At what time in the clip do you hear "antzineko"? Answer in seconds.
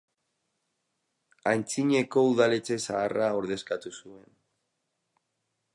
1.51-2.23